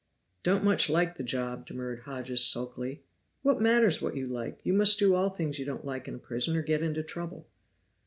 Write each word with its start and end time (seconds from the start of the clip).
"Don't 0.41 0.63
much 0.63 0.89
like 0.89 1.15
the 1.17 1.23
job," 1.23 1.67
demurred 1.67 1.99
Hodges 2.05 2.43
sulkily. 2.43 3.03
"What 3.43 3.61
matters 3.61 4.01
what 4.01 4.15
you 4.15 4.25
like? 4.25 4.59
You 4.63 4.73
must 4.73 4.99
all 5.03 5.29
do 5.29 5.35
things 5.35 5.59
you 5.59 5.65
don't 5.67 5.85
like 5.85 6.07
in 6.07 6.15
a 6.15 6.17
prison, 6.17 6.57
or 6.57 6.63
get 6.63 6.81
into 6.81 7.03
trouble." 7.03 7.47